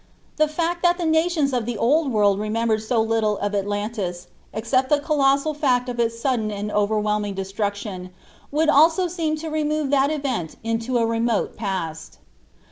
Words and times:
The 0.37 0.47
fact 0.47 0.81
that 0.81 0.97
the 0.97 1.05
nations 1.05 1.53
of 1.53 1.67
the 1.67 1.77
Old 1.77 2.11
World 2.11 2.39
remembered 2.39 2.81
so 2.81 2.99
little 2.99 3.37
of 3.37 3.53
Atlantis, 3.53 4.29
except 4.51 4.89
the 4.89 4.99
colossal 4.99 5.53
fact 5.53 5.87
of 5.89 5.99
its 5.99 6.19
sudden 6.19 6.49
and 6.49 6.71
overwhelming 6.71 7.35
destruction, 7.35 8.09
would 8.51 8.67
also 8.67 9.07
seem 9.07 9.35
to 9.35 9.49
remove 9.51 9.91
that 9.91 10.09
event 10.09 10.55
into 10.63 10.97
a 10.97 11.05
remote 11.05 11.55
past. 11.55 12.17